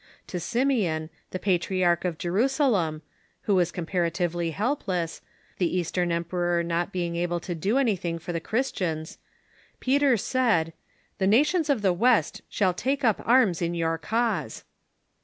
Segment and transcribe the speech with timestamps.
[0.33, 3.03] To Simeon, the Patriarch of Jerusalem,
[3.41, 5.21] who was comparatively helpless,
[5.59, 9.19] the Eastern emperor not being able to do anything for the Christians,
[9.79, 10.73] Peter said:"
[11.19, 14.63] The nations of the West shall take up arms in your cause."